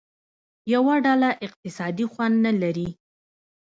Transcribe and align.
یوه 0.73 0.95
ډله 1.05 1.29
اقتصادي 1.45 2.05
خوند 2.11 2.35
نه 2.45 2.51
لري. 2.61 2.89